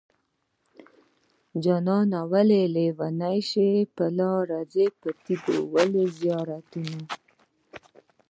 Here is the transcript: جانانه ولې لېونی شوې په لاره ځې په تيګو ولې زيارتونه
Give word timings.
جانانه 1.63 2.19
ولې 2.31 2.61
لېونی 2.75 3.39
شوې 3.49 3.79
په 3.95 4.05
لاره 4.17 4.59
ځې 4.73 4.85
په 5.01 5.09
تيګو 5.23 5.57
ولې 5.73 6.05
زيارتونه 6.19 6.99